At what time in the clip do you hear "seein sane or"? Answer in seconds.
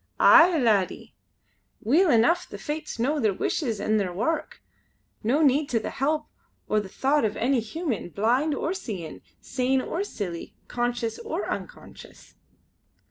8.73-10.03